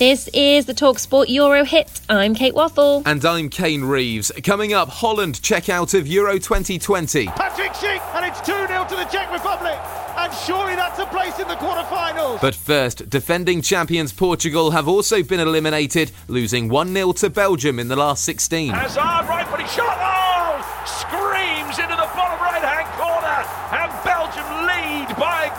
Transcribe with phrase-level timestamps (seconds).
[0.00, 2.00] This is the Talksport Euro hit.
[2.08, 3.02] I'm Kate Waffle.
[3.04, 4.32] And I'm Kane Reeves.
[4.42, 7.26] Coming up, Holland checkout of Euro 2020.
[7.26, 9.78] Patrick Schick, and it's 2 0 to the Czech Republic.
[10.16, 12.40] And surely that's a place in the quarterfinals.
[12.40, 17.88] But first, defending champions Portugal have also been eliminated, losing 1 0 to Belgium in
[17.88, 18.72] the last 16.
[18.72, 19.98] Hazard, right footed shot.
[20.00, 20.64] Oh!
[20.86, 23.44] Screams into the bottom right hand corner.
[23.76, 25.52] And Belgium lead by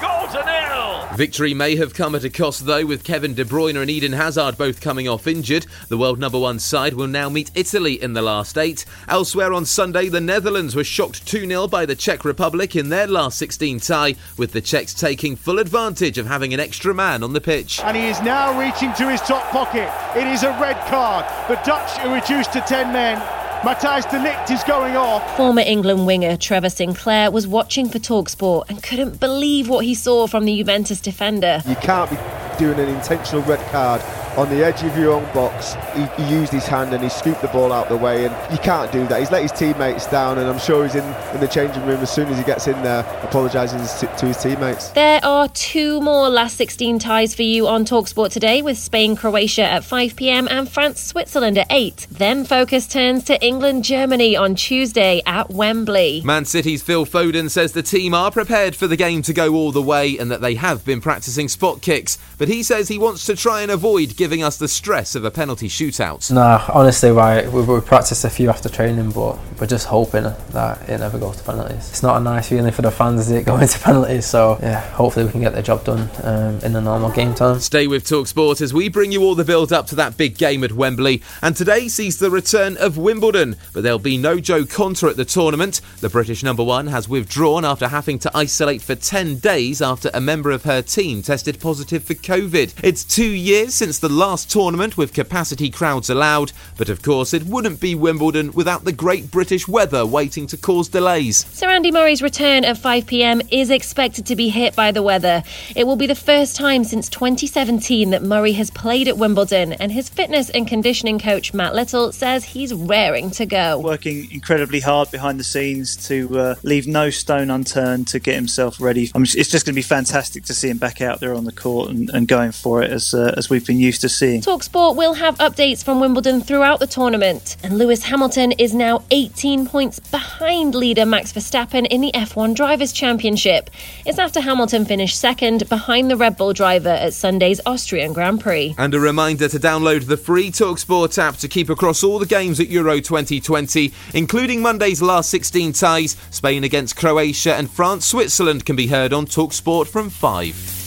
[1.15, 4.57] Victory may have come at a cost, though, with Kevin De Bruyne and Eden Hazard
[4.57, 5.65] both coming off injured.
[5.89, 8.85] The world number one side will now meet Italy in the last eight.
[9.09, 13.07] Elsewhere on Sunday, the Netherlands were shocked 2 0 by the Czech Republic in their
[13.07, 17.33] last 16 tie, with the Czechs taking full advantage of having an extra man on
[17.33, 17.81] the pitch.
[17.81, 19.91] And he is now reaching to his top pocket.
[20.15, 21.25] It is a red card.
[21.49, 23.40] The Dutch are reduced to 10 men.
[23.63, 25.21] Matthijs de Ligt is going off.
[25.37, 30.25] Former England winger Trevor Sinclair was watching for Talksport and couldn't believe what he saw
[30.25, 31.61] from the Juventus defender.
[31.67, 32.17] You can't be
[32.57, 34.01] doing an intentional red card
[34.37, 35.75] on the edge of your own box.
[35.93, 38.57] He, he, used his hand and he scooped the ball out the way, and you
[38.59, 39.19] can't do that.
[39.19, 42.11] He's let his teammates down, and I'm sure he's in, in the changing room as
[42.11, 44.89] soon as he gets in there, apologising to, to his teammates.
[44.89, 49.63] There are two more last 16 ties for you on Talksport today, with Spain Croatia
[49.63, 52.07] at 5 pm and France Switzerland at 8.
[52.09, 56.21] Then focus turns to England Germany on Tuesday at Wembley.
[56.23, 59.71] Man City's Phil Foden says the team are prepared for the game to go all
[59.71, 63.25] the way and that they have been practicing spot kicks, but he says he wants
[63.25, 66.31] to try and avoid giving us the stress of a penalty shootout.
[66.31, 70.89] No, honestly, right, we, we practiced a few after training, but we're just hoping that
[70.89, 71.87] it never goes to penalties.
[71.91, 74.79] It's not a nice feeling for the fans as it going to penalties, so yeah,
[74.89, 77.59] hopefully we can get the job done um, in the normal game time.
[77.59, 80.35] Stay with Talk Talksport as we bring you all the build up to that big
[80.35, 84.63] game at Wembley, and today sees the return of Wimbledon, but there'll be no Jo
[84.63, 85.79] Konta at the tournament.
[85.99, 90.19] The British number one has withdrawn after having to isolate for 10 days after a
[90.19, 92.73] member of her team tested positive for COVID.
[92.83, 97.43] It's two years since the last tournament with capacity crowds allowed, but of course it
[97.43, 101.45] wouldn't be Wimbledon without the great British weather waiting to cause delays.
[101.53, 105.43] Sir Andy Murray's return at 5pm is expected to be hit by the weather.
[105.75, 109.91] It will be the first time since 2017 that Murray has played at Wimbledon, and
[109.91, 113.79] his fitness and conditioning coach Matt Little says he's raring to go.
[113.79, 118.79] Working incredibly hard behind the scenes to uh, leave no stone unturned to get himself
[118.79, 119.11] ready.
[119.13, 121.43] I mean, it's just going to be fantastic to see him back out there on
[121.43, 124.41] the court and, and going for it as, uh, as we've been used to seeing.
[124.41, 129.03] Talksport will have updates from Wimbledon throughout the tournament, and Lewis Hamilton is now
[129.41, 133.71] 18 points behind leader Max Verstappen in the F1 Drivers' Championship.
[134.05, 138.75] It's after Hamilton finished second behind the Red Bull driver at Sunday's Austrian Grand Prix.
[138.77, 142.59] And a reminder to download the free Talksport app to keep across all the games
[142.59, 146.17] at Euro 2020, including Monday's last 16 ties.
[146.29, 150.80] Spain against Croatia and France Switzerland can be heard on Talksport from 5.